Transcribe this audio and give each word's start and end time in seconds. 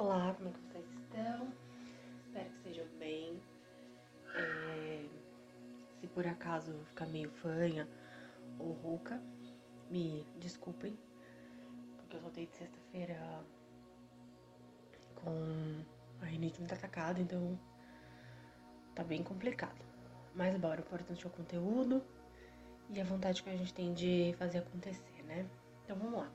Olá, 0.00 0.32
como 0.32 0.48
é 0.48 0.52
que 0.52 0.58
vocês 0.60 0.84
estão? 0.92 1.52
Espero 2.24 2.48
que 2.48 2.56
estejam 2.56 2.86
bem. 2.98 3.38
É, 4.34 5.06
se 6.00 6.06
por 6.06 6.26
acaso 6.26 6.72
ficar 6.86 7.04
meio 7.04 7.28
fanha 7.28 7.86
ou 8.58 8.72
rouca, 8.72 9.20
me 9.90 10.26
desculpem, 10.38 10.98
porque 11.98 12.16
eu 12.16 12.20
soltei 12.22 12.46
de 12.46 12.56
sexta-feira 12.56 13.44
com 15.16 15.84
a 16.22 16.24
rinite 16.24 16.60
muito 16.60 16.72
atacada, 16.72 17.20
então 17.20 17.60
tá 18.94 19.04
bem 19.04 19.22
complicado. 19.22 19.84
Mas 20.34 20.56
bora, 20.56 20.80
o 20.80 20.82
importante 20.82 21.26
é 21.26 21.28
o 21.28 21.30
conteúdo 21.30 22.02
e 22.88 22.98
a 22.98 23.04
vontade 23.04 23.42
que 23.42 23.50
a 23.50 23.56
gente 23.58 23.74
tem 23.74 23.92
de 23.92 24.34
fazer 24.38 24.60
acontecer, 24.60 25.22
né? 25.24 25.46
Então 25.84 25.94
vamos 25.98 26.20
lá. 26.20 26.32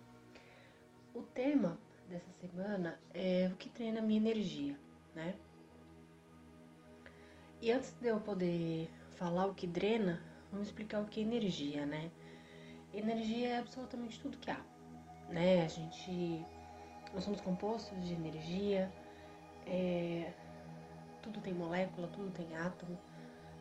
O 1.16 1.24
tema 1.24 1.80
dessa 2.10 2.32
semana 2.34 3.00
é 3.14 3.50
o 3.52 3.56
que 3.56 3.70
treina 3.70 4.00
a 4.00 4.04
minha 4.04 4.20
energia, 4.20 4.78
né? 5.14 5.36
E 7.62 7.72
antes 7.72 7.94
de 8.00 8.08
eu 8.08 8.20
poder 8.20 8.90
falar 9.12 9.46
o 9.48 9.54
que 9.56 9.66
drena, 9.66 10.22
vamos 10.52 10.68
explicar 10.68 11.02
o 11.02 11.06
que 11.06 11.20
é 11.20 11.24
energia, 11.24 11.86
né? 11.86 12.12
Energia 12.94 13.50
é 13.50 13.58
absolutamente 13.60 14.20
tudo 14.20 14.38
que 14.38 14.52
há, 14.52 14.62
né? 15.30 15.64
A 15.64 15.68
gente, 15.68 16.46
nós 17.14 17.24
somos 17.24 17.42
compostos 17.42 18.06
de 18.06 18.14
energia, 18.14 18.92
é, 19.66 20.34
tudo 21.22 21.42
tem 21.42 21.54
molécula, 21.54 22.08
tudo 22.10 22.30
tem 22.32 22.56
átomo, 22.56 22.98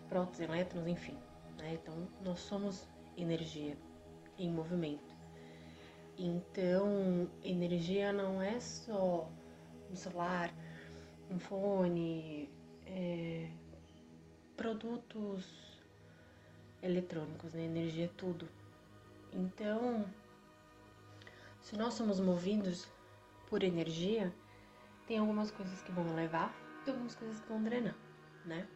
prótons, 0.09 0.41
elétrons, 0.41 0.87
enfim, 0.87 1.17
né? 1.59 1.75
Então, 1.75 2.09
nós 2.23 2.41
somos 2.41 2.87
energia 3.17 3.77
em 4.39 4.51
movimento. 4.51 5.14
Então, 6.17 7.29
energia 7.43 8.13
não 8.13 8.41
é 8.41 8.61
só 8.61 9.29
um 9.91 9.97
celular, 9.97 10.55
um 11.29 11.39
fone, 11.39 12.49
é, 12.87 13.49
produtos 14.57 15.83
eletrônicos, 16.81 17.53
né? 17.53 17.65
Energia 17.65 18.05
é 18.05 18.11
tudo. 18.17 18.49
Então, 19.33 20.07
se 21.61 21.77
nós 21.77 21.95
somos 21.95 22.21
movidos 22.21 22.87
por 23.49 23.65
energia, 23.65 24.33
tem 25.09 25.19
algumas 25.19 25.51
coisas 25.51 25.83
que 25.83 25.91
vão 25.91 26.15
levar 26.15 26.55
e 26.87 26.91
algumas 26.91 27.17
coisas 27.17 27.41
que 27.41 27.49
vão 27.49 27.61
drenar, 27.61 27.97
né? 28.45 28.69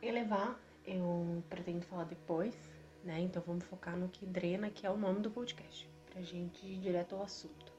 Elevar 0.00 0.56
eu 0.84 1.42
pretendo 1.48 1.84
falar 1.86 2.04
depois, 2.04 2.54
né? 3.02 3.20
Então 3.20 3.42
vamos 3.44 3.64
focar 3.64 3.96
no 3.96 4.08
que 4.08 4.24
drena, 4.24 4.70
que 4.70 4.86
é 4.86 4.90
o 4.90 4.96
nome 4.96 5.20
do 5.20 5.30
podcast 5.30 5.91
pra 6.12 6.22
gente 6.22 6.66
ir 6.66 6.78
direto 6.78 7.14
ao 7.14 7.22
assunto. 7.22 7.72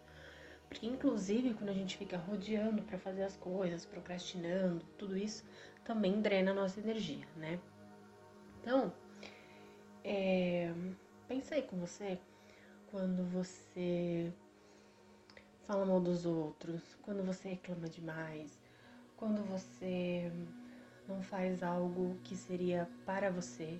Porque, 0.67 0.87
inclusive, 0.87 1.53
quando 1.53 1.69
a 1.69 1.73
gente 1.73 1.97
fica 1.97 2.17
rodeando 2.17 2.81
para 2.81 2.97
fazer 2.97 3.23
as 3.23 3.37
coisas, 3.37 3.85
procrastinando, 3.85 4.83
tudo 4.97 5.15
isso 5.15 5.45
também 5.83 6.19
drena 6.19 6.51
a 6.51 6.53
nossa 6.53 6.79
energia, 6.79 7.27
né? 7.37 7.59
Então, 8.59 8.91
é, 10.03 10.73
pensa 11.27 11.55
aí 11.55 11.61
com 11.61 11.77
você 11.77 12.17
quando 12.89 13.23
você 13.31 14.31
fala 15.67 15.85
mal 15.85 15.99
dos 15.99 16.25
outros, 16.25 16.81
quando 17.01 17.23
você 17.23 17.49
reclama 17.49 17.87
demais, 17.87 18.57
quando 19.15 19.43
você 19.43 20.31
não 21.07 21.21
faz 21.21 21.61
algo 21.61 22.17
que 22.23 22.35
seria 22.35 22.89
para 23.05 23.29
você 23.29 23.79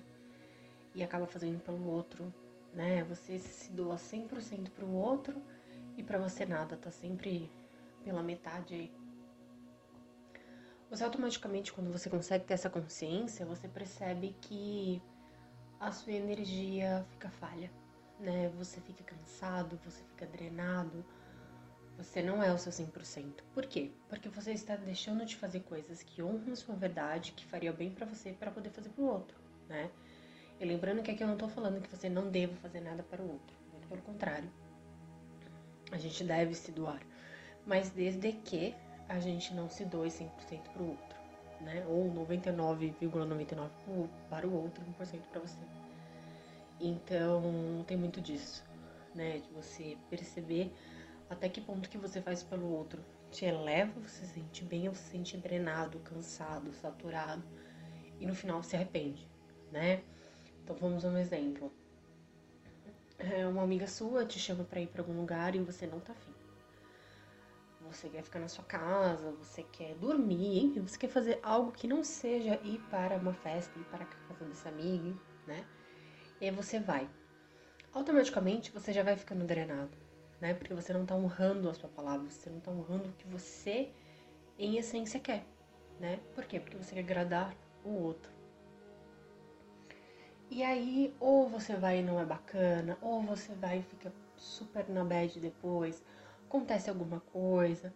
e 0.94 1.02
acaba 1.02 1.26
fazendo 1.26 1.60
pelo 1.60 1.86
outro, 1.88 2.32
né? 2.74 3.04
Você 3.04 3.38
se 3.38 3.70
doa 3.72 3.96
100% 3.96 4.70
para 4.70 4.84
o 4.84 4.92
outro 4.92 5.40
e 5.96 6.02
para 6.02 6.18
você 6.18 6.44
nada, 6.44 6.76
tá 6.76 6.90
sempre 6.90 7.50
pela 8.04 8.22
metade 8.22 8.74
aí. 8.74 8.92
Você 10.90 11.02
automaticamente, 11.02 11.72
quando 11.72 11.90
você 11.90 12.10
consegue 12.10 12.44
ter 12.44 12.54
essa 12.54 12.70
consciência, 12.70 13.46
você 13.46 13.66
percebe 13.66 14.36
que 14.40 15.02
a 15.80 15.90
sua 15.90 16.12
energia 16.12 17.04
fica 17.10 17.28
falha, 17.30 17.70
né? 18.20 18.48
Você 18.56 18.80
fica 18.80 19.02
cansado, 19.02 19.78
você 19.84 20.04
fica 20.04 20.26
drenado, 20.26 21.04
você 21.96 22.22
não 22.22 22.42
é 22.42 22.52
o 22.52 22.58
seu 22.58 22.72
100%. 22.72 23.42
Por 23.52 23.66
quê? 23.66 23.92
Porque 24.08 24.28
você 24.28 24.52
está 24.52 24.76
deixando 24.76 25.24
de 25.24 25.36
fazer 25.36 25.60
coisas 25.60 26.02
que 26.02 26.22
honram 26.22 26.54
sua 26.54 26.74
verdade, 26.74 27.32
que 27.32 27.44
faria 27.46 27.72
bem 27.72 27.90
para 27.90 28.06
você, 28.06 28.32
para 28.32 28.50
poder 28.50 28.70
fazer 28.70 28.90
pro 28.90 29.04
outro, 29.04 29.36
né? 29.68 29.90
E 30.60 30.64
lembrando 30.64 31.02
que 31.02 31.10
aqui 31.10 31.22
eu 31.22 31.28
não 31.28 31.36
tô 31.36 31.48
falando 31.48 31.80
que 31.80 31.88
você 31.88 32.08
não 32.08 32.30
deva 32.30 32.54
fazer 32.56 32.80
nada 32.80 33.02
para 33.02 33.22
o 33.22 33.32
outro. 33.32 33.56
Muito 33.72 33.88
pelo 33.88 34.02
contrário. 34.02 34.50
A 35.90 35.98
gente 35.98 36.24
deve 36.24 36.54
se 36.54 36.72
doar. 36.72 37.00
Mas 37.66 37.90
desde 37.90 38.32
que 38.32 38.74
a 39.08 39.18
gente 39.20 39.52
não 39.54 39.68
se 39.68 39.84
doe 39.84 40.08
100% 40.08 40.30
para 40.72 40.82
o 40.82 40.90
outro. 40.90 41.18
Né? 41.60 41.84
Ou 41.88 42.10
99,99% 42.12 43.10
,99 43.10 44.08
para 44.28 44.46
o 44.46 44.54
outro, 44.54 44.84
1% 45.00 45.20
para 45.30 45.40
você. 45.40 45.58
Então, 46.80 47.84
tem 47.86 47.96
muito 47.96 48.20
disso, 48.20 48.64
né? 49.14 49.38
De 49.38 49.48
você 49.50 49.96
perceber 50.10 50.72
até 51.30 51.48
que 51.48 51.60
ponto 51.60 51.88
que 51.88 51.96
você 51.96 52.20
faz 52.20 52.42
pelo 52.42 52.70
outro 52.70 53.02
te 53.30 53.44
eleva, 53.44 53.98
você 54.00 54.26
se 54.26 54.34
sente 54.34 54.64
bem 54.64 54.88
ou 54.88 54.94
se 54.94 55.02
sente 55.10 55.36
drenado, 55.36 55.98
cansado, 56.00 56.72
saturado 56.72 57.42
e 58.20 58.26
no 58.26 58.34
final 58.34 58.62
se 58.62 58.76
arrepende, 58.76 59.28
né? 59.72 60.02
Então 60.64 60.74
vamos 60.76 61.04
a 61.04 61.08
um 61.08 61.18
exemplo. 61.18 61.70
É, 63.18 63.46
uma 63.46 63.62
amiga 63.62 63.86
sua 63.86 64.24
te 64.24 64.38
chama 64.38 64.64
para 64.64 64.80
ir 64.80 64.86
para 64.86 65.02
algum 65.02 65.14
lugar 65.14 65.54
e 65.54 65.60
você 65.60 65.86
não 65.86 66.00
tá 66.00 66.12
afim. 66.12 66.32
Você 67.82 68.08
quer 68.08 68.22
ficar 68.22 68.38
na 68.38 68.48
sua 68.48 68.64
casa, 68.64 69.30
você 69.32 69.62
quer 69.62 69.94
dormir, 69.96 70.64
enfim, 70.64 70.80
você 70.80 70.96
quer 70.96 71.08
fazer 71.08 71.38
algo 71.42 71.70
que 71.70 71.86
não 71.86 72.02
seja 72.02 72.58
ir 72.64 72.80
para 72.90 73.18
uma 73.18 73.34
festa, 73.34 73.78
ir 73.78 73.84
para 73.84 74.04
a 74.04 74.06
casa 74.06 74.44
desse 74.46 74.66
amigo, 74.66 75.14
né? 75.46 75.66
E 76.40 76.46
aí 76.46 76.50
você 76.50 76.80
vai. 76.80 77.08
Automaticamente 77.92 78.72
você 78.72 78.90
já 78.90 79.02
vai 79.02 79.16
ficando 79.16 79.44
drenado, 79.44 79.96
né? 80.40 80.54
Porque 80.54 80.72
você 80.72 80.94
não 80.94 81.04
tá 81.04 81.14
honrando 81.14 81.68
a 81.68 81.74
sua 81.74 81.90
palavra, 81.90 82.28
você 82.30 82.48
não 82.48 82.58
tá 82.58 82.70
honrando 82.70 83.10
o 83.10 83.12
que 83.12 83.28
você, 83.28 83.90
em 84.58 84.78
essência, 84.78 85.20
quer, 85.20 85.44
né? 86.00 86.18
Por 86.34 86.46
quê? 86.46 86.58
Porque 86.58 86.78
você 86.78 86.94
quer 86.94 87.00
agradar 87.00 87.54
o 87.84 87.90
outro. 87.90 88.32
E 90.50 90.62
aí, 90.62 91.14
ou 91.18 91.48
você 91.48 91.74
vai 91.74 91.98
e 91.98 92.02
não 92.02 92.20
é 92.20 92.24
bacana, 92.24 92.98
ou 93.00 93.22
você 93.22 93.54
vai 93.54 93.78
e 93.78 93.82
fica 93.82 94.12
super 94.36 94.88
na 94.88 95.04
bad 95.04 95.40
depois, 95.40 96.02
acontece 96.46 96.88
alguma 96.90 97.20
coisa. 97.20 97.92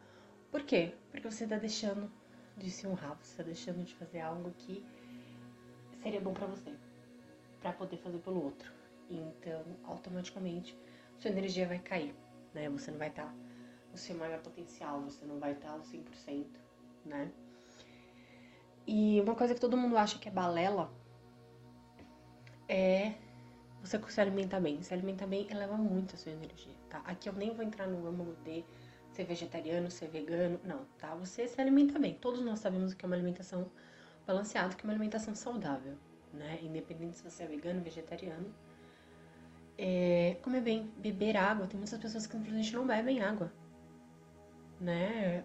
Por 0.50 0.62
quê? 0.62 0.94
Porque 1.10 1.30
você 1.30 1.46
tá 1.46 1.56
deixando 1.56 2.10
de 2.56 2.70
se 2.70 2.86
honrar, 2.86 3.16
você 3.22 3.36
tá 3.36 3.42
deixando 3.42 3.84
de 3.84 3.94
fazer 3.94 4.20
algo 4.20 4.50
que 4.58 4.84
seria 6.02 6.20
bom 6.20 6.32
para 6.32 6.46
você, 6.46 6.72
para 7.60 7.72
poder 7.72 7.98
fazer 7.98 8.18
pelo 8.18 8.42
outro. 8.42 8.72
Então, 9.10 9.64
automaticamente, 9.84 10.76
sua 11.18 11.30
energia 11.30 11.66
vai 11.66 11.78
cair, 11.78 12.14
né? 12.54 12.68
Você 12.70 12.90
não 12.90 12.98
vai 12.98 13.08
estar 13.08 13.26
tá 13.26 13.34
seu 13.98 14.16
maior 14.16 14.40
potencial, 14.40 15.00
você 15.02 15.24
não 15.24 15.38
vai 15.38 15.52
estar 15.52 15.68
tá 15.68 15.74
ao 15.74 15.80
100%, 15.80 16.46
né? 17.04 17.30
E 18.86 19.20
uma 19.20 19.34
coisa 19.34 19.54
que 19.54 19.60
todo 19.60 19.76
mundo 19.76 19.98
acha 19.98 20.18
que 20.18 20.28
é 20.28 20.32
balela, 20.32 20.90
é 22.68 23.14
você 23.82 23.98
se 24.08 24.20
alimentar 24.20 24.60
bem. 24.60 24.82
Se 24.82 24.92
alimentar 24.92 25.26
bem 25.26 25.46
eleva 25.50 25.76
muito 25.76 26.14
a 26.14 26.18
sua 26.18 26.32
energia, 26.32 26.74
tá? 26.90 27.00
Aqui 27.04 27.28
eu 27.28 27.32
nem 27.32 27.54
vou 27.54 27.64
entrar 27.64 27.86
no 27.86 28.06
âmago 28.06 28.34
de 28.44 28.64
ser 29.12 29.24
vegetariano, 29.24 29.90
ser 29.90 30.08
vegano, 30.08 30.60
não, 30.64 30.84
tá? 30.98 31.14
Você 31.16 31.48
se 31.48 31.60
alimenta 31.60 31.98
bem. 31.98 32.14
Todos 32.14 32.40
nós 32.40 32.58
sabemos 32.58 32.92
o 32.92 32.96
que 32.96 33.04
é 33.04 33.06
uma 33.06 33.16
alimentação 33.16 33.70
balanceada, 34.26 34.74
que 34.74 34.82
é 34.82 34.84
uma 34.84 34.92
alimentação 34.92 35.34
saudável, 35.34 35.96
né? 36.32 36.58
Independente 36.62 37.16
se 37.16 37.24
você 37.24 37.44
é 37.44 37.46
vegano, 37.46 37.80
vegetariano. 37.80 38.52
É, 39.76 40.36
comer 40.42 40.60
bem, 40.60 40.92
beber 40.98 41.36
água. 41.36 41.66
Tem 41.66 41.78
muitas 41.78 41.98
pessoas 41.98 42.26
que 42.26 42.32
simplesmente 42.32 42.74
não 42.74 42.86
bebem 42.86 43.22
água, 43.22 43.52
né? 44.80 45.44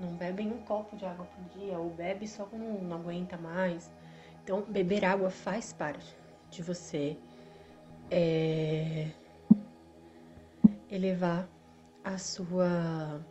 Não 0.00 0.14
bebem 0.14 0.50
um 0.50 0.62
copo 0.62 0.96
de 0.96 1.04
água 1.04 1.26
por 1.26 1.58
dia, 1.58 1.78
ou 1.78 1.90
bebe 1.90 2.26
só 2.26 2.44
quando 2.44 2.62
não 2.62 2.96
aguenta 2.96 3.36
mais 3.36 3.90
então, 4.42 4.62
beber 4.62 5.04
água 5.04 5.30
faz 5.30 5.72
parte 5.72 6.16
de 6.50 6.62
você 6.62 7.16
é, 8.10 9.08
elevar 10.90 11.48
a 12.02 12.18
sua 12.18 13.24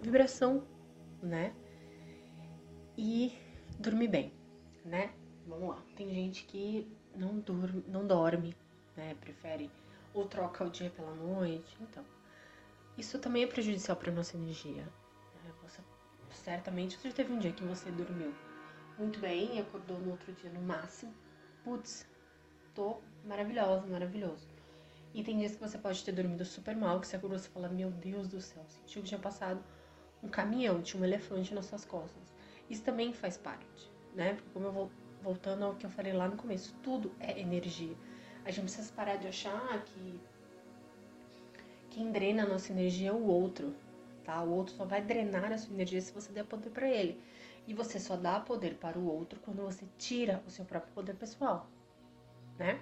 vibração, 0.00 0.64
né? 1.20 1.52
E 2.96 3.36
dormir 3.80 4.08
bem, 4.08 4.32
né? 4.84 5.12
Vamos 5.44 5.70
lá. 5.70 5.82
Tem 5.96 6.08
gente 6.08 6.44
que 6.44 6.86
não 7.16 7.40
dorme, 7.40 7.84
não 7.88 8.06
dorme, 8.06 8.56
né? 8.96 9.16
Prefere 9.20 9.70
ou 10.14 10.24
troca 10.26 10.64
o 10.64 10.70
dia 10.70 10.88
pela 10.90 11.12
noite. 11.14 11.76
Então, 11.80 12.04
isso 12.96 13.18
também 13.18 13.42
é 13.42 13.46
prejudicial 13.48 13.96
para 13.96 14.12
nossa 14.12 14.36
energia. 14.36 14.84
Né? 14.84 15.52
Você 15.64 15.82
certamente 16.30 16.96
você 16.96 17.10
já 17.10 17.16
teve 17.16 17.32
um 17.32 17.38
dia 17.40 17.52
que 17.52 17.64
você 17.64 17.90
dormiu 17.90 18.32
muito 18.98 19.18
bem 19.20 19.60
acordou 19.60 19.98
no 19.98 20.10
outro 20.12 20.32
dia 20.32 20.50
no 20.50 20.60
máximo. 20.60 21.12
Putz, 21.64 22.06
tô 22.74 22.98
maravilhosa, 23.24 23.86
maravilhoso. 23.86 24.48
E 25.14 25.22
tem 25.22 25.38
dias 25.38 25.54
que 25.54 25.60
você 25.60 25.78
pode 25.78 26.04
ter 26.04 26.12
dormido 26.12 26.44
super 26.44 26.76
mal, 26.76 27.00
que 27.00 27.06
você 27.06 27.16
acordou 27.16 27.38
e 27.38 27.42
fala, 27.42 27.68
meu 27.68 27.90
Deus 27.90 28.28
do 28.28 28.40
céu, 28.40 28.62
sentiu 28.68 29.02
que 29.02 29.08
tinha 29.08 29.20
passado 29.20 29.62
um 30.22 30.28
caminhão, 30.28 30.82
tinha 30.82 31.00
um 31.00 31.04
elefante 31.04 31.54
nas 31.54 31.66
suas 31.66 31.84
costas. 31.84 32.34
Isso 32.68 32.82
também 32.82 33.12
faz 33.12 33.36
parte, 33.36 33.90
né? 34.14 34.34
Porque 34.34 34.50
como 34.50 34.66
eu 34.66 34.72
vou 34.72 34.90
voltando 35.22 35.64
ao 35.64 35.74
que 35.74 35.86
eu 35.86 35.90
falei 35.90 36.12
lá 36.12 36.28
no 36.28 36.36
começo, 36.36 36.74
tudo 36.82 37.12
é 37.18 37.40
energia. 37.40 37.96
A 38.44 38.50
gente 38.50 38.64
precisa 38.64 38.92
parar 38.92 39.16
de 39.16 39.26
achar 39.26 39.82
que 39.84 40.20
quem 41.90 42.12
drena 42.12 42.44
a 42.44 42.46
nossa 42.46 42.70
energia 42.72 43.08
é 43.08 43.12
o 43.12 43.24
outro, 43.24 43.74
tá? 44.22 44.42
O 44.42 44.50
outro 44.50 44.74
só 44.74 44.84
vai 44.84 45.00
drenar 45.00 45.52
a 45.52 45.58
sua 45.58 45.74
energia 45.74 46.00
se 46.00 46.12
você 46.12 46.30
der 46.30 46.44
poder 46.44 46.70
para 46.70 46.88
ele. 46.88 47.20
E 47.66 47.74
você 47.74 47.98
só 47.98 48.16
dá 48.16 48.38
poder 48.38 48.76
para 48.76 48.98
o 48.98 49.06
outro 49.06 49.40
quando 49.40 49.62
você 49.62 49.84
tira 49.98 50.42
o 50.46 50.50
seu 50.50 50.64
próprio 50.64 50.92
poder 50.92 51.14
pessoal, 51.14 51.68
né? 52.58 52.80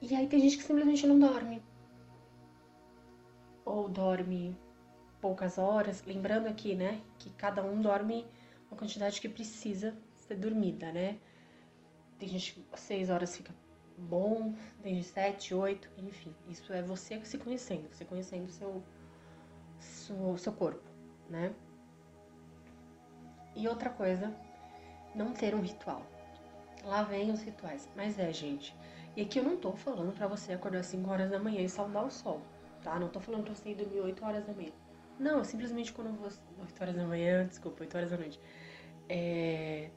E 0.00 0.14
aí 0.14 0.26
tem 0.28 0.40
gente 0.40 0.58
que 0.58 0.62
simplesmente 0.62 1.06
não 1.06 1.18
dorme. 1.18 1.62
Ou 3.64 3.88
dorme 3.88 4.56
poucas 5.20 5.56
horas. 5.58 6.04
Lembrando 6.04 6.46
aqui, 6.46 6.74
né, 6.74 7.00
que 7.18 7.30
cada 7.30 7.64
um 7.64 7.80
dorme 7.80 8.26
a 8.70 8.76
quantidade 8.76 9.20
que 9.20 9.28
precisa 9.28 9.96
ser 10.14 10.36
dormida, 10.36 10.92
né? 10.92 11.18
Tem 12.18 12.28
gente 12.28 12.52
que 12.54 12.80
seis 12.80 13.10
horas 13.10 13.36
fica 13.36 13.54
bom, 13.96 14.54
tem 14.82 14.96
de 14.96 15.04
sete, 15.04 15.54
oito, 15.54 15.88
enfim. 15.98 16.34
Isso 16.48 16.72
é 16.72 16.82
você 16.82 17.24
se 17.24 17.38
conhecendo, 17.38 17.88
você 17.90 18.04
conhecendo 18.04 18.44
o 18.44 18.50
seu, 18.50 18.82
seu, 19.78 20.36
seu 20.38 20.52
corpo, 20.52 20.84
né? 21.28 21.54
E 23.54 23.68
outra 23.68 23.90
coisa, 23.90 24.34
não 25.14 25.32
ter 25.32 25.54
um 25.54 25.60
ritual. 25.60 26.02
Lá 26.84 27.02
vem 27.02 27.30
os 27.30 27.42
rituais. 27.42 27.88
Mas 27.96 28.18
é, 28.18 28.32
gente. 28.32 28.74
E 29.16 29.22
aqui 29.22 29.38
eu 29.38 29.44
não 29.44 29.56
tô 29.56 29.72
falando 29.72 30.12
para 30.12 30.26
você 30.26 30.52
acordar 30.52 30.80
às 30.80 30.86
5 30.86 31.08
horas 31.10 31.30
da 31.30 31.38
manhã 31.38 31.62
e 31.62 31.68
saudar 31.68 32.04
o 32.04 32.10
sol, 32.10 32.40
tá? 32.82 32.98
Não 32.98 33.08
tô 33.08 33.20
falando 33.20 33.44
pra 33.44 33.54
você 33.54 33.70
ir 33.70 33.76
dormir 33.76 34.00
8 34.00 34.24
horas 34.24 34.44
da 34.44 34.52
manhã. 34.52 34.72
Não, 35.18 35.44
simplesmente 35.44 35.92
quando 35.92 36.12
você. 36.18 36.40
8 36.60 36.82
horas 36.82 36.96
da 36.96 37.04
manhã, 37.04 37.46
desculpa, 37.46 37.82
8 37.82 37.96
horas 37.96 38.10
da 38.10 38.16
noite. 38.16 38.40
É... 39.08 39.90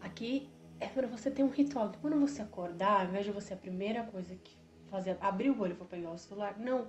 Aqui 0.00 0.50
é 0.78 0.86
para 0.86 1.06
você 1.06 1.30
ter 1.30 1.42
um 1.42 1.48
ritual. 1.48 1.92
Quando 2.00 2.20
você 2.20 2.42
acordar, 2.42 3.00
ao 3.00 3.06
invés 3.06 3.24
de 3.24 3.32
você 3.32 3.54
a 3.54 3.56
primeira 3.56 4.04
coisa 4.04 4.36
que 4.36 4.56
fazer, 4.90 5.16
abrir 5.20 5.50
o 5.50 5.60
olho 5.60 5.74
para 5.74 5.86
pegar 5.86 6.10
o 6.10 6.18
celular, 6.18 6.58
não. 6.58 6.88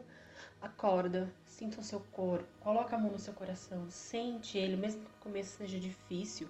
Acorda, 0.62 1.34
sinta 1.46 1.80
o 1.80 1.84
seu 1.84 2.02
corpo, 2.02 2.48
coloca 2.60 2.96
a 2.96 3.00
mão 3.00 3.12
no 3.12 3.20
seu 3.20 3.34
coração, 3.34 3.90
sente 3.90 4.58
ele, 4.58 4.76
mesmo 4.76 5.02
que 5.06 5.12
no 5.12 5.20
começo 5.20 5.58
seja 5.58 5.80
difícil. 5.80 6.50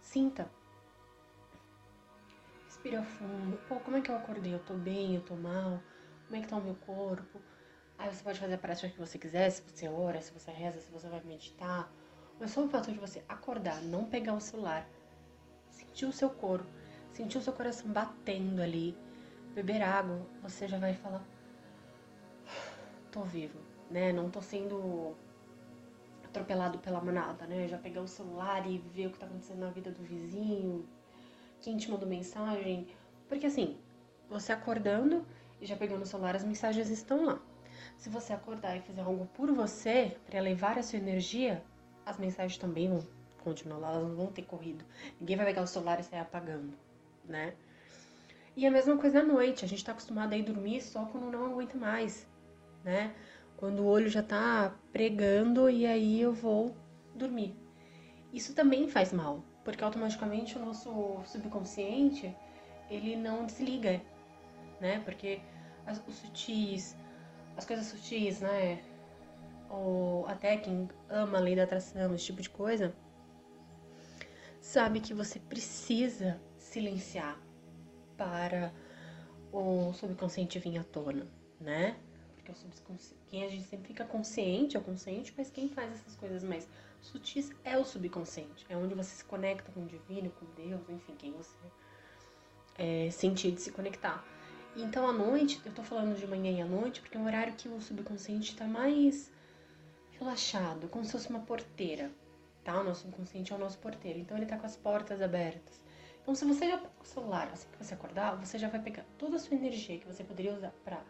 Sinta. 0.00 0.48
Respira 2.66 3.02
fundo. 3.02 3.56
Pô, 3.68 3.80
como 3.80 3.96
é 3.96 4.00
que 4.00 4.10
eu 4.10 4.16
acordei? 4.16 4.54
Eu 4.54 4.60
tô 4.60 4.74
bem, 4.74 5.16
eu 5.16 5.20
tô 5.22 5.34
mal? 5.34 5.82
Como 6.26 6.36
é 6.36 6.40
que 6.40 6.48
tá 6.48 6.56
o 6.56 6.60
meu 6.60 6.76
corpo? 6.76 7.40
Aí 7.98 8.12
você 8.12 8.22
pode 8.22 8.38
fazer 8.38 8.54
a 8.54 8.58
prática 8.58 8.88
que 8.88 8.98
você 8.98 9.18
quiser, 9.18 9.50
se 9.50 9.62
você 9.62 9.88
ora, 9.88 10.20
se 10.20 10.32
você 10.32 10.50
reza, 10.50 10.80
se 10.80 10.90
você 10.92 11.08
vai 11.08 11.20
meditar. 11.24 11.90
Mas 12.38 12.50
só 12.50 12.64
o 12.64 12.68
fato 12.68 12.92
de 12.92 12.98
você 12.98 13.24
acordar, 13.28 13.80
não 13.82 14.04
pegar 14.04 14.34
o 14.34 14.40
celular, 14.40 14.88
sentir 15.70 16.06
o 16.06 16.12
seu 16.12 16.30
corpo, 16.30 16.66
sentir 17.12 17.38
o 17.38 17.42
seu 17.42 17.52
coração 17.52 17.90
batendo 17.90 18.60
ali, 18.60 18.96
beber 19.54 19.82
água, 19.82 20.26
você 20.42 20.66
já 20.66 20.78
vai 20.78 20.94
falar: 20.94 21.24
tô 23.14 23.22
vivo, 23.22 23.60
né? 23.88 24.12
Não 24.12 24.28
tô 24.28 24.42
sendo 24.42 25.14
atropelado 26.24 26.78
pela 26.78 27.00
manada, 27.00 27.46
né? 27.46 27.68
Já 27.68 27.78
pegar 27.78 28.00
o 28.00 28.08
celular 28.08 28.68
e 28.68 28.78
ver 28.78 29.06
o 29.06 29.10
que 29.10 29.18
tá 29.18 29.26
acontecendo 29.26 29.60
na 29.60 29.70
vida 29.70 29.92
do 29.92 30.02
vizinho, 30.02 30.84
quem 31.60 31.76
te 31.76 31.88
mandou 31.88 32.08
mensagem. 32.08 32.88
Porque 33.28 33.46
assim, 33.46 33.78
você 34.28 34.52
acordando 34.52 35.24
e 35.60 35.66
já 35.66 35.76
pegando 35.76 36.02
o 36.02 36.06
celular, 36.06 36.34
as 36.34 36.44
mensagens 36.44 36.90
estão 36.90 37.24
lá. 37.24 37.40
Se 37.96 38.10
você 38.10 38.32
acordar 38.32 38.76
e 38.76 38.80
fizer 38.80 39.02
algo 39.02 39.26
por 39.26 39.52
você, 39.52 40.16
para 40.26 40.38
elevar 40.38 40.76
a 40.76 40.82
sua 40.82 40.98
energia, 40.98 41.62
as 42.04 42.18
mensagens 42.18 42.58
também 42.58 42.88
vão 42.88 43.06
continuar 43.44 43.78
lá, 43.78 43.92
elas 43.92 44.08
não 44.08 44.16
vão 44.16 44.26
ter 44.26 44.42
corrido. 44.42 44.84
Ninguém 45.20 45.36
vai 45.36 45.46
pegar 45.46 45.62
o 45.62 45.68
celular 45.68 46.00
e 46.00 46.02
sair 46.02 46.18
apagando, 46.18 46.76
né? 47.24 47.54
E 48.56 48.66
a 48.66 48.70
mesma 48.70 48.96
coisa 48.96 49.20
à 49.20 49.22
noite, 49.22 49.64
a 49.64 49.68
gente 49.68 49.84
tá 49.84 49.92
acostumado 49.92 50.32
a 50.32 50.36
ir 50.36 50.42
dormir 50.42 50.80
só 50.80 51.04
quando 51.06 51.30
não 51.30 51.46
aguenta 51.46 51.76
mais, 51.76 52.26
né? 52.84 53.14
Quando 53.56 53.80
o 53.80 53.86
olho 53.86 54.08
já 54.08 54.22
tá 54.22 54.74
pregando 54.92 55.70
e 55.70 55.86
aí 55.86 56.20
eu 56.20 56.32
vou 56.32 56.76
dormir. 57.14 57.56
Isso 58.32 58.54
também 58.54 58.88
faz 58.88 59.12
mal, 59.12 59.44
porque 59.64 59.82
automaticamente 59.82 60.56
o 60.58 60.64
nosso 60.64 61.22
subconsciente, 61.24 62.36
ele 62.90 63.16
não 63.16 63.46
desliga, 63.46 64.00
né? 64.80 65.00
Porque 65.04 65.40
as, 65.86 66.02
os 66.06 66.16
sutis, 66.16 66.96
as 67.56 67.64
coisas 67.64 67.86
sutis, 67.86 68.40
né? 68.40 68.82
Ou 69.70 70.26
até 70.26 70.56
quem 70.56 70.88
ama 71.08 71.38
a 71.38 71.40
lei 71.40 71.56
da 71.56 71.62
atração, 71.62 72.14
esse 72.14 72.26
tipo 72.26 72.42
de 72.42 72.50
coisa, 72.50 72.94
sabe 74.60 75.00
que 75.00 75.14
você 75.14 75.38
precisa 75.38 76.40
silenciar 76.58 77.40
para 78.16 78.72
o 79.52 79.92
subconsciente 79.92 80.58
vir 80.58 80.78
à 80.78 80.84
tona, 80.84 81.26
né? 81.60 81.96
Porque 82.44 82.52
o 82.52 82.54
subconsciente, 82.56 83.16
quem 83.30 83.42
a 83.42 83.48
gente 83.48 83.64
sempre 83.64 83.88
fica 83.88 84.04
consciente 84.04 84.76
é 84.76 84.80
o 84.80 84.82
consciente, 84.82 85.32
mas 85.34 85.50
quem 85.50 85.66
faz 85.66 85.90
essas 85.92 86.14
coisas 86.14 86.44
mais 86.44 86.68
sutis 87.00 87.50
é 87.64 87.78
o 87.78 87.84
subconsciente. 87.84 88.66
É 88.68 88.76
onde 88.76 88.94
você 88.94 89.16
se 89.16 89.24
conecta 89.24 89.72
com 89.72 89.82
o 89.82 89.86
divino, 89.86 90.30
com 90.30 90.44
Deus, 90.54 90.86
enfim, 90.90 91.14
quem 91.16 91.32
você 91.32 91.56
é, 92.76 93.10
sentir 93.10 93.50
de 93.50 93.62
se 93.62 93.72
conectar. 93.72 94.22
Então, 94.76 95.08
à 95.08 95.12
noite, 95.12 95.58
eu 95.64 95.72
tô 95.72 95.82
falando 95.82 96.18
de 96.18 96.26
manhã 96.26 96.50
e 96.50 96.60
à 96.60 96.66
noite, 96.66 97.00
porque 97.00 97.16
é 97.16 97.20
um 97.20 97.24
horário 97.24 97.54
que 97.54 97.66
o 97.66 97.80
subconsciente 97.80 98.54
tá 98.54 98.66
mais 98.66 99.32
relaxado, 100.18 100.88
como 100.88 101.02
se 101.02 101.12
fosse 101.12 101.30
uma 101.30 101.40
porteira, 101.40 102.10
tá? 102.62 102.78
O 102.78 102.84
nosso 102.84 103.02
subconsciente 103.02 103.54
é 103.54 103.56
o 103.56 103.58
nosso 103.58 103.78
porteiro, 103.78 104.18
então 104.18 104.36
ele 104.36 104.44
tá 104.44 104.58
com 104.58 104.66
as 104.66 104.76
portas 104.76 105.22
abertas. 105.22 105.80
Então, 106.20 106.34
se 106.34 106.44
você 106.44 106.68
já 106.68 106.76
pega 106.76 106.92
o 107.00 107.06
celular 107.06 107.48
assim 107.52 107.68
que 107.72 107.82
você 107.82 107.94
acordar, 107.94 108.36
você 108.36 108.58
já 108.58 108.68
vai 108.68 108.80
pegar 108.82 109.06
toda 109.16 109.36
a 109.36 109.38
sua 109.38 109.56
energia 109.56 109.98
que 109.98 110.06
você 110.06 110.22
poderia 110.22 110.52
usar 110.52 110.72
para 110.84 111.02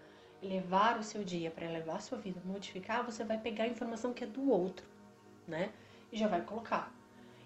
elevar 0.45 0.99
o 0.99 1.03
seu 1.03 1.25
dia, 1.25 1.51
para 1.51 1.65
elevar 1.65 1.97
a 1.97 2.01
sua 2.01 2.19
vida, 2.19 2.41
modificar, 2.45 3.05
você 3.05 3.25
vai 3.25 3.39
pegar 3.39 3.65
a 3.65 3.69
informação 3.69 4.13
que 4.13 4.25
é 4.25 4.27
do 4.27 4.51
outro, 4.51 4.87
né? 5.49 5.73
E 6.13 6.17
já 6.17 6.29
vai 6.29 6.43
colocar. 6.43 6.93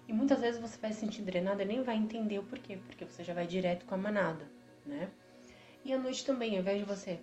E 0.07 0.13
muitas 0.13 0.41
vezes 0.41 0.59
você 0.59 0.77
vai 0.77 0.91
se 0.91 0.99
sentir 0.99 1.21
drenada 1.21 1.63
e 1.63 1.65
nem 1.65 1.83
vai 1.83 1.95
entender 1.95 2.39
o 2.39 2.43
porquê, 2.43 2.77
porque 2.77 3.05
você 3.05 3.23
já 3.23 3.33
vai 3.33 3.47
direto 3.47 3.85
com 3.85 3.95
a 3.95 3.97
manada, 3.97 4.45
né? 4.85 5.09
E 5.85 5.93
à 5.93 5.97
noite 5.97 6.25
também, 6.25 6.55
ao 6.55 6.61
invés 6.61 6.79
de 6.79 6.85
você 6.85 7.19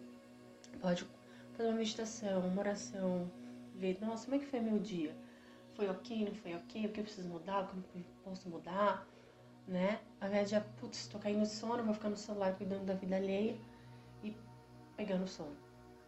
pode 0.81 1.07
fazer 1.57 1.69
uma 1.69 1.79
meditação, 1.79 2.47
uma 2.47 2.61
oração, 2.61 3.31
ver, 3.75 3.99
nossa, 4.01 4.25
como 4.25 4.37
é 4.37 4.39
que 4.39 4.47
foi 4.47 4.61
meu 4.61 4.79
dia? 4.79 5.15
Foi 5.75 5.89
ok, 5.89 6.25
não 6.25 6.35
foi 6.35 6.55
ok? 6.55 6.87
O 6.87 6.89
que 6.91 7.01
eu 7.01 7.05
preciso 7.05 7.29
mudar? 7.29 7.65
O 7.65 7.67
que 7.67 7.99
eu 7.99 8.05
posso 8.25 8.49
mudar? 8.49 9.07
Né? 9.67 9.99
Ao 10.21 10.29
invés 10.29 10.49
de, 10.49 10.61
putz, 10.81 11.07
tô 11.09 11.19
caindo 11.19 11.45
sono, 11.45 11.83
vou 11.83 11.93
ficar 11.93 12.09
no 12.09 12.17
celular 12.17 12.55
cuidando 12.55 12.85
da 12.85 12.95
vida 12.95 13.17
alheia 13.17 13.59
e 14.23 14.35
pegando 14.97 15.27
sono. 15.27 15.66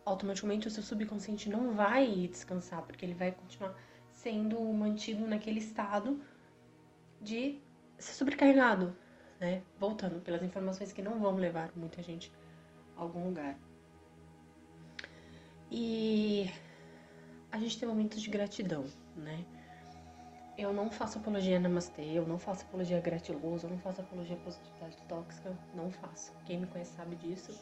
Automaticamente 0.09 0.67
o 0.67 0.71
seu 0.71 0.83
subconsciente 0.83 1.51
não 1.51 1.75
vai 1.75 2.29
descansar, 2.29 2.83
porque 2.83 3.05
ele 3.05 3.13
vai 3.13 3.31
continuar 3.31 3.75
sendo 4.11 4.59
mantido 4.73 5.27
naquele 5.27 5.59
estado 5.59 6.19
de 7.21 7.61
ser 7.99 8.15
sobrecarregado, 8.15 8.97
né? 9.39 9.63
Voltando 9.79 10.19
pelas 10.21 10.43
informações 10.43 10.93
que 10.93 11.03
não 11.03 11.21
vão 11.21 11.37
levar 11.37 11.71
muita 11.77 12.03
gente 12.03 12.33
a 12.97 13.03
algum 13.03 13.27
lugar. 13.27 13.59
E 15.71 16.51
a 17.53 17.59
gente 17.59 17.79
tem 17.79 17.87
momentos 17.87 18.23
de 18.23 18.31
gratidão, 18.31 18.87
né? 19.15 19.45
Eu 20.57 20.73
não 20.73 20.91
faço 20.91 21.19
apologia 21.19 21.59
a 21.59 21.61
namastê, 21.61 22.03
eu 22.03 22.27
não 22.27 22.39
faço 22.39 22.65
apologia 22.65 22.97
a 22.97 23.01
gratiloso, 23.01 23.67
eu 23.67 23.71
não 23.71 23.79
faço 23.79 24.01
apologia 24.01 24.37
a 24.37 24.41
positividade 24.41 24.97
tóxica, 25.07 25.55
não 25.75 25.91
faço. 25.91 26.33
Quem 26.47 26.61
me 26.61 26.67
conhece 26.67 26.97
sabe 26.97 27.15
disso. 27.15 27.53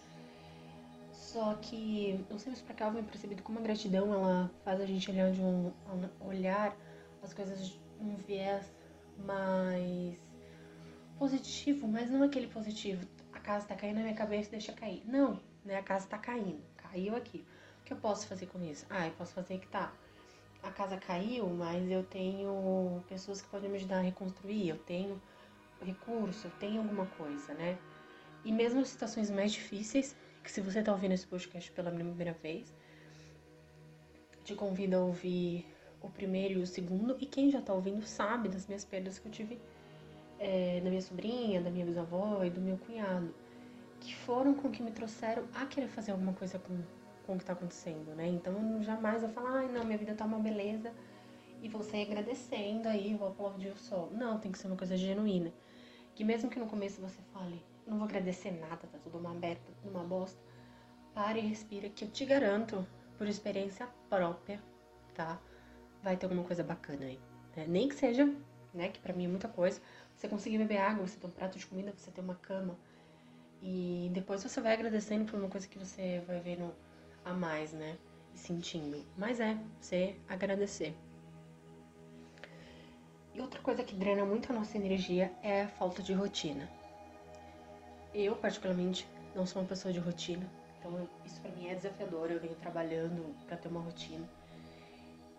Só 1.32 1.54
que 1.56 2.24
sempre 2.38 2.60
pra 2.62 2.74
cá 2.74 2.86
eu 2.86 2.92
venho 2.92 3.04
percebido 3.04 3.42
como 3.42 3.58
a 3.58 3.62
gratidão 3.62 4.12
ela 4.14 4.50
faz 4.64 4.80
a 4.80 4.86
gente 4.86 5.10
olhar 5.10 5.32
de 5.32 5.40
um 5.40 5.72
olhar 6.20 6.76
as 7.22 7.34
coisas 7.34 7.68
de 7.68 7.80
um 8.00 8.14
viés 8.16 8.64
mais 9.18 10.16
positivo, 11.18 11.88
mas 11.88 12.08
não 12.10 12.22
aquele 12.22 12.46
positivo. 12.46 13.04
A 13.32 13.40
casa 13.40 13.66
tá 13.66 13.74
caindo 13.74 13.96
na 13.96 14.02
minha 14.02 14.14
cabeça, 14.14 14.50
deixa 14.50 14.72
cair. 14.72 15.02
Não, 15.04 15.40
né? 15.64 15.76
A 15.78 15.82
casa 15.82 16.06
tá 16.06 16.16
caindo, 16.16 16.62
caiu 16.76 17.16
aqui 17.16 17.44
que 17.84 17.92
eu 17.92 17.96
posso 17.96 18.26
fazer 18.26 18.46
com 18.46 18.62
isso? 18.62 18.84
Ah, 18.90 19.06
eu 19.06 19.12
posso 19.12 19.32
fazer 19.32 19.58
que 19.58 19.66
tá. 19.68 19.92
A 20.62 20.70
casa 20.70 20.96
caiu, 20.96 21.48
mas 21.48 21.88
eu 21.90 22.02
tenho 22.04 23.02
pessoas 23.08 23.40
que 23.40 23.48
podem 23.48 23.70
me 23.70 23.76
ajudar 23.76 23.98
a 23.98 24.02
reconstruir, 24.02 24.68
eu 24.68 24.78
tenho 24.78 25.20
recurso, 25.80 26.48
eu 26.48 26.50
tenho 26.58 26.82
alguma 26.82 27.06
coisa, 27.06 27.54
né? 27.54 27.78
E 28.44 28.50
mesmo 28.52 28.84
situações 28.84 29.30
mais 29.30 29.52
difíceis, 29.52 30.16
que 30.46 30.52
se 30.52 30.60
você 30.60 30.82
tá 30.82 30.92
ouvindo 30.92 31.12
esse 31.12 31.26
podcast 31.26 31.70
pela 31.72 31.90
primeira 31.90 32.32
vez, 32.32 32.72
te 34.44 34.54
convido 34.54 34.96
a 34.96 35.00
ouvir 35.00 35.66
o 36.00 36.08
primeiro 36.08 36.60
e 36.60 36.62
o 36.62 36.66
segundo, 36.66 37.16
e 37.20 37.26
quem 37.26 37.50
já 37.50 37.60
tá 37.60 37.74
ouvindo 37.74 38.02
sabe 38.06 38.48
das 38.48 38.66
minhas 38.66 38.84
perdas 38.84 39.18
que 39.18 39.26
eu 39.26 39.32
tive 39.32 39.60
é, 40.38 40.80
da 40.80 40.88
minha 40.88 41.02
sobrinha, 41.02 41.60
da 41.60 41.70
minha 41.70 41.84
bisavó 41.84 42.44
e 42.44 42.50
do 42.50 42.60
meu 42.60 42.78
cunhado 42.78 43.34
que 44.00 44.14
foram 44.14 44.54
com 44.54 44.70
que 44.70 44.82
me 44.82 44.92
trouxeram 44.92 45.44
a 45.54 45.66
querer 45.66 45.88
fazer 45.88 46.12
alguma 46.12 46.32
coisa 46.32 46.58
com, 46.60 46.78
com 47.26 47.34
o 47.34 47.38
que 47.38 47.44
tá 47.44 47.54
acontecendo, 47.54 48.14
né? 48.14 48.28
Então 48.28 48.54
eu 48.76 48.82
jamais 48.82 49.22
vou 49.22 49.30
falar, 49.30 49.60
ai 49.60 49.68
não, 49.68 49.84
minha 49.84 49.98
vida 49.98 50.14
tá 50.14 50.24
uma 50.24 50.38
beleza 50.38 50.92
e 51.62 51.70
sair 51.82 52.02
agradecendo 52.02 52.88
aí, 52.88 53.14
vou 53.14 53.28
aplaudir 53.28 53.68
o 53.68 53.76
sol. 53.76 54.10
Não, 54.12 54.38
tem 54.38 54.52
que 54.52 54.58
ser 54.58 54.68
uma 54.68 54.76
coisa 54.76 54.96
genuína. 54.96 55.52
Que 56.14 56.22
mesmo 56.22 56.48
que 56.48 56.58
no 56.58 56.66
começo 56.66 57.00
você 57.00 57.20
fale, 57.32 57.62
não 57.86 57.98
vou 57.98 58.06
agradecer 58.06 58.50
nada, 58.50 58.86
tá 58.86 58.98
tudo 59.02 59.18
uma 59.18 59.30
tudo 59.34 59.90
uma 59.90 60.04
bosta. 60.04 60.38
Pare 61.14 61.40
e 61.40 61.46
respira, 61.46 61.88
que 61.88 62.04
eu 62.04 62.10
te 62.10 62.24
garanto, 62.24 62.86
por 63.16 63.26
experiência 63.26 63.88
própria, 64.08 64.60
tá? 65.14 65.40
Vai 66.02 66.16
ter 66.16 66.26
alguma 66.26 66.44
coisa 66.44 66.62
bacana 66.62 67.06
aí. 67.06 67.18
Né? 67.56 67.64
Nem 67.66 67.88
que 67.88 67.94
seja, 67.94 68.26
né, 68.74 68.88
que 68.88 69.00
pra 69.00 69.14
mim 69.14 69.24
é 69.24 69.28
muita 69.28 69.48
coisa, 69.48 69.80
você 70.14 70.28
conseguir 70.28 70.58
beber 70.58 70.78
água, 70.78 71.06
você 71.06 71.18
ter 71.18 71.26
um 71.26 71.30
prato 71.30 71.58
de 71.58 71.66
comida, 71.66 71.92
você 71.96 72.10
ter 72.10 72.20
uma 72.20 72.34
cama. 72.34 72.76
E 73.62 74.10
depois 74.12 74.42
você 74.42 74.60
vai 74.60 74.74
agradecendo 74.74 75.24
por 75.30 75.38
uma 75.38 75.48
coisa 75.48 75.66
que 75.66 75.78
você 75.78 76.22
vai 76.26 76.40
vendo 76.40 76.74
a 77.24 77.32
mais, 77.32 77.72
né? 77.72 77.96
E 78.34 78.38
sentindo. 78.38 79.04
Mas 79.16 79.40
é, 79.40 79.58
você 79.80 80.16
agradecer. 80.28 80.94
E 83.34 83.40
outra 83.40 83.60
coisa 83.60 83.82
que 83.82 83.94
drena 83.94 84.24
muito 84.24 84.50
a 84.52 84.54
nossa 84.54 84.76
energia 84.76 85.32
é 85.42 85.62
a 85.62 85.68
falta 85.68 86.02
de 86.02 86.12
rotina. 86.12 86.68
Eu, 88.18 88.34
particularmente, 88.34 89.06
não 89.34 89.44
sou 89.44 89.60
uma 89.60 89.68
pessoa 89.68 89.92
de 89.92 90.00
rotina, 90.00 90.50
então 90.78 91.06
isso 91.26 91.38
para 91.42 91.50
mim 91.50 91.68
é 91.68 91.74
desafiador. 91.74 92.30
Eu 92.30 92.40
venho 92.40 92.54
trabalhando 92.54 93.36
para 93.46 93.58
ter 93.58 93.68
uma 93.68 93.80
rotina. 93.80 94.26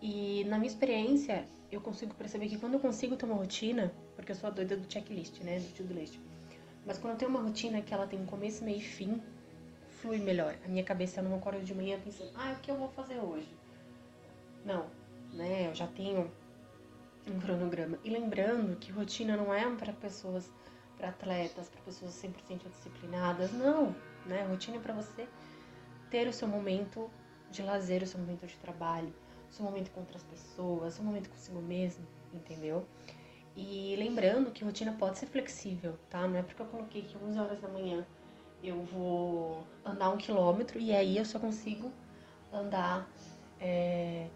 E 0.00 0.44
na 0.44 0.58
minha 0.58 0.70
experiência, 0.70 1.44
eu 1.72 1.80
consigo 1.80 2.14
perceber 2.14 2.46
que 2.46 2.56
quando 2.56 2.74
eu 2.74 2.80
consigo 2.80 3.16
ter 3.16 3.26
uma 3.26 3.34
rotina, 3.34 3.92
porque 4.14 4.30
eu 4.30 4.36
sou 4.36 4.46
a 4.46 4.52
doida 4.52 4.76
do 4.76 4.90
checklist, 4.90 5.40
né, 5.40 5.58
do 5.58 5.74
to-do 5.74 5.92
list. 5.92 6.20
Mas 6.86 6.98
quando 6.98 7.14
eu 7.14 7.18
tenho 7.18 7.32
uma 7.32 7.40
rotina 7.40 7.82
que 7.82 7.92
ela 7.92 8.06
tem 8.06 8.24
começo, 8.24 8.62
meio 8.62 8.78
e 8.78 8.80
fim, 8.80 9.20
flui 10.00 10.18
melhor. 10.18 10.54
A 10.64 10.68
minha 10.68 10.84
cabeça 10.84 11.20
não 11.20 11.34
acorda 11.34 11.58
de 11.58 11.74
manhã 11.74 11.98
pensando, 11.98 12.30
ah, 12.36 12.54
o 12.56 12.60
que 12.60 12.70
eu 12.70 12.76
vou 12.76 12.88
fazer 12.90 13.18
hoje? 13.18 13.52
Não, 14.64 14.86
né? 15.32 15.66
Eu 15.66 15.74
já 15.74 15.88
tenho 15.88 16.30
um 17.26 17.40
cronograma. 17.40 17.98
E 18.04 18.08
lembrando 18.08 18.76
que 18.76 18.92
rotina 18.92 19.36
não 19.36 19.52
é 19.52 19.68
para 19.74 19.92
pessoas, 19.92 20.48
para 20.98 21.08
atletas, 21.08 21.68
para 21.68 21.80
pessoas 21.82 22.12
100% 22.12 22.68
disciplinadas, 22.68 23.52
não, 23.52 23.94
né? 24.26 24.44
Rotina 24.48 24.76
é 24.76 24.80
para 24.80 24.92
você 24.92 25.26
ter 26.10 26.26
o 26.26 26.32
seu 26.32 26.48
momento 26.48 27.08
de 27.50 27.62
lazer, 27.62 28.02
o 28.02 28.06
seu 28.06 28.20
momento 28.20 28.46
de 28.46 28.56
trabalho, 28.56 29.14
o 29.48 29.52
seu 29.52 29.64
momento 29.64 29.90
com 29.92 30.00
outras 30.00 30.22
pessoas, 30.24 30.94
o 30.94 30.96
seu 30.96 31.04
momento 31.04 31.30
consigo 31.30 31.60
mesmo, 31.60 32.04
entendeu? 32.34 32.84
E 33.56 33.96
lembrando 33.96 34.50
que 34.50 34.64
rotina 34.64 34.92
pode 34.92 35.18
ser 35.18 35.26
flexível, 35.26 35.98
tá? 36.10 36.26
Não 36.26 36.36
é 36.36 36.42
porque 36.42 36.60
eu 36.60 36.66
coloquei 36.66 37.02
que 37.02 37.16
11 37.16 37.38
horas 37.38 37.60
da 37.60 37.68
manhã 37.68 38.06
eu 38.62 38.82
vou 38.82 39.64
andar 39.84 40.10
um 40.10 40.16
quilômetro 40.16 40.78
e 40.78 40.92
aí 40.92 41.16
eu 41.16 41.24
só 41.24 41.38
consigo 41.38 41.92
andar 42.52 43.08
é, 43.60 44.28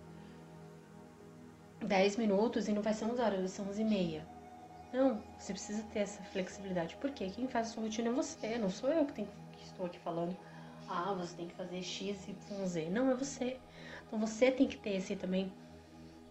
10 1.80 2.16
minutos 2.16 2.68
e 2.68 2.72
não 2.72 2.82
vai 2.82 2.94
ser 2.94 3.04
11 3.04 3.20
horas, 3.20 3.38
vai 3.40 3.48
ser 3.48 3.62
11 3.62 3.80
e 3.80 3.84
meia. 3.84 4.31
Não, 4.92 5.22
você 5.38 5.52
precisa 5.52 5.82
ter 5.84 6.00
essa 6.00 6.22
flexibilidade. 6.24 6.96
Porque 7.00 7.28
quem 7.30 7.48
faz 7.48 7.68
a 7.68 7.70
sua 7.70 7.84
rotina 7.84 8.10
é 8.10 8.12
você, 8.12 8.58
não 8.58 8.68
sou 8.70 8.90
eu 8.90 9.06
que, 9.06 9.24
que 9.24 9.64
estou 9.64 9.86
aqui 9.86 9.98
falando. 9.98 10.36
Ah, 10.88 11.14
você 11.14 11.34
tem 11.36 11.48
que 11.48 11.54
fazer 11.54 11.82
X, 11.82 12.28
Y, 12.28 12.66
Z. 12.66 12.90
Não, 12.90 13.10
é 13.10 13.14
você. 13.14 13.58
Então 14.06 14.18
você 14.18 14.50
tem 14.50 14.68
que 14.68 14.76
ter 14.76 14.96
esse 14.96 15.16
também, 15.16 15.50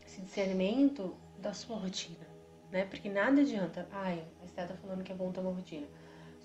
esse 0.06 0.22
discernimento 0.22 1.16
da 1.40 1.54
sua 1.54 1.78
rotina, 1.78 2.28
né? 2.72 2.86
Porque 2.86 3.10
nada 3.10 3.42
adianta. 3.42 3.88
Ai, 3.92 4.24
a 4.42 4.46
Estela 4.46 4.68
tá 4.68 4.76
falando 4.76 5.04
que 5.04 5.12
é 5.12 5.16
bom 5.16 5.32
ter 5.32 5.40
uma 5.40 5.52
rotina. 5.52 5.88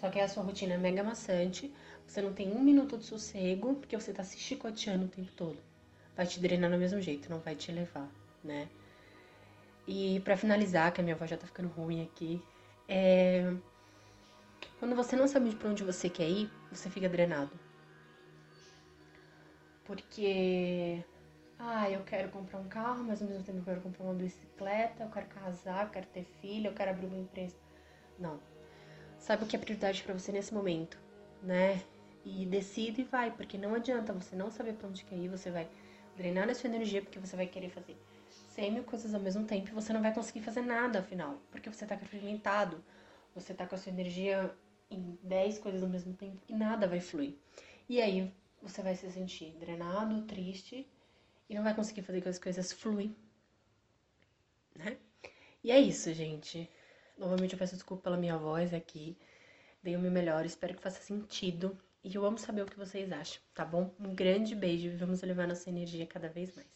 Só 0.00 0.08
que 0.08 0.18
a 0.18 0.28
sua 0.28 0.42
rotina 0.42 0.75
é 0.75 0.78
mega 0.78 1.02
maçante, 1.02 1.73
você 2.06 2.23
não 2.23 2.32
tem 2.32 2.52
um 2.52 2.62
minuto 2.62 2.99
de 2.99 3.04
sossego, 3.04 3.75
porque 3.75 3.96
você 3.96 4.12
tá 4.12 4.23
se 4.23 4.38
chicoteando 4.38 5.06
o 5.06 5.08
tempo 5.08 5.32
todo. 5.32 5.58
Vai 6.14 6.26
te 6.26 6.40
drenar 6.40 6.70
do 6.70 6.78
mesmo 6.78 7.00
jeito, 7.00 7.30
não 7.30 7.40
vai 7.40 7.54
te 7.54 7.70
elevar, 7.70 8.08
né? 8.42 8.68
E 9.87 10.21
para 10.21 10.37
finalizar, 10.37 10.93
que 10.93 11.00
a 11.00 11.05
minha 11.05 11.16
voz 11.16 11.31
já 11.31 11.37
tá 11.37 11.47
ficando 11.47 11.69
ruim 11.69 12.02
aqui, 12.02 12.43
é... 12.88 13.55
quando 14.78 14.97
você 14.97 15.14
não 15.14 15.28
sabe 15.28 15.55
para 15.55 15.69
onde 15.69 15.85
você 15.85 16.09
quer 16.09 16.28
ir, 16.28 16.50
você 16.71 16.90
fica 16.90 17.09
drenado. 17.09 17.52
Porque 19.85 21.05
ah, 21.59 21.88
eu 21.90 22.02
quero 22.05 22.28
comprar 22.31 22.59
um 22.59 22.69
carro, 22.69 23.05
mas 23.05 23.23
ao 23.23 23.28
mesmo 23.28 23.45
tempo 23.45 23.59
eu 23.59 23.64
quero 23.64 23.81
comprar 23.81 24.05
uma 24.05 24.14
bicicleta, 24.14 25.05
eu 25.05 25.11
quero 25.11 25.26
casar, 25.26 25.85
eu 25.85 25.90
quero 25.90 26.07
ter 26.07 26.25
filho, 26.40 26.66
eu 26.69 26.75
quero 26.75 26.90
abrir 26.90 27.07
uma 27.07 27.19
empresa. 27.19 27.57
Não. 28.19 28.40
Sabe 29.19 29.45
o 29.45 29.47
que 29.47 29.57
é 29.57 29.59
prioridade 29.59 30.02
para 30.02 30.12
você 30.12 30.33
nesse 30.33 30.52
momento, 30.52 30.99
né? 31.43 31.83
E 32.25 32.45
decide 32.45 33.02
e 33.02 33.05
vai, 33.05 33.31
porque 33.31 33.57
não 33.57 33.75
adianta 33.75 34.12
você 34.12 34.37
não 34.37 34.50
saber 34.50 34.75
para 34.75 34.88
onde 34.88 35.05
quer 35.05 35.16
ir, 35.16 35.28
você 35.28 35.50
vai 35.50 35.69
drenar 36.16 36.49
a 36.50 36.55
sua 36.55 36.69
energia 36.69 37.00
porque 37.00 37.19
você 37.19 37.37
vai 37.37 37.47
querer 37.47 37.71
fazer 37.71 37.97
100 38.56 38.72
mil 38.72 38.84
coisas 38.84 39.14
ao 39.14 39.20
mesmo 39.20 39.44
tempo 39.44 39.68
e 39.68 39.75
você 39.75 39.92
não 39.92 40.00
vai 40.00 40.14
conseguir 40.14 40.40
fazer 40.40 40.62
nada 40.62 41.00
afinal, 41.00 41.38
porque 41.50 41.70
você 41.70 41.84
tá 41.84 41.96
fragmentado, 41.98 42.82
você 43.34 43.52
tá 43.52 43.66
com 43.66 43.75
a 43.75 43.78
sua 43.78 43.92
energia 43.92 44.50
em 44.90 45.18
10 45.22 45.58
coisas 45.58 45.82
ao 45.82 45.88
mesmo 45.88 46.14
tempo 46.14 46.40
e 46.48 46.54
nada 46.54 46.88
vai 46.88 46.98
fluir. 46.98 47.34
E 47.86 48.00
aí 48.00 48.32
você 48.62 48.82
vai 48.82 48.96
se 48.96 49.10
sentir 49.10 49.54
drenado, 49.60 50.22
triste 50.22 50.88
e 51.50 51.54
não 51.54 51.62
vai 51.62 51.75
conseguir 51.75 52.00
fazer 52.00 52.22
que 52.22 52.28
as 52.30 52.38
coisas 52.38 52.72
fluem, 52.72 53.14
né? 54.75 54.96
E 55.62 55.70
é 55.70 55.78
isso, 55.78 56.12
gente. 56.14 56.68
Novamente 57.18 57.52
eu 57.52 57.58
peço 57.58 57.75
desculpa 57.75 58.04
pela 58.04 58.16
minha 58.16 58.38
voz 58.38 58.72
aqui. 58.72 59.18
Dei 59.82 59.96
o 59.96 60.00
meu 60.00 60.10
melhor, 60.10 60.46
espero 60.46 60.75
que 60.75 60.82
faça 60.82 61.00
sentido. 61.02 61.76
E 62.02 62.14
eu 62.14 62.25
amo 62.25 62.38
saber 62.38 62.62
o 62.62 62.66
que 62.66 62.78
vocês 62.78 63.12
acham, 63.12 63.42
tá 63.54 63.64
bom? 63.64 63.94
Um 64.00 64.14
grande 64.14 64.54
beijo 64.54 64.86
e 64.88 64.96
vamos 64.96 65.20
levar 65.22 65.46
nossa 65.46 65.68
energia 65.68 66.06
cada 66.06 66.28
vez 66.28 66.54
mais. 66.54 66.75